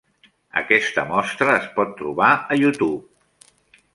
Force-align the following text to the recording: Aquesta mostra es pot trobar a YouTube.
Aquesta 0.61 1.03
mostra 1.09 1.51
es 1.57 1.69
pot 1.77 1.93
trobar 2.01 2.31
a 2.39 2.59
YouTube. 2.61 3.49